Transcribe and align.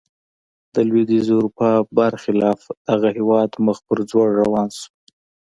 د 0.73 0.75
لوېدیځې 0.87 1.31
اروپا 1.37 1.71
برخلاف 1.97 2.59
دغه 2.87 3.09
هېواد 3.17 3.49
مخ 3.65 3.77
پر 3.87 3.99
ځوړ 4.09 4.27
روان 4.41 4.69
شو. 4.77 4.87